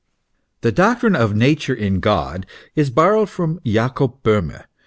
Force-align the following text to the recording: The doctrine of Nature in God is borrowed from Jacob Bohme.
The 0.61 0.71
doctrine 0.71 1.15
of 1.15 1.35
Nature 1.35 1.75
in 1.75 1.99
God 1.99 2.47
is 2.75 2.89
borrowed 2.89 3.29
from 3.29 3.59
Jacob 3.63 4.23
Bohme. 4.23 4.63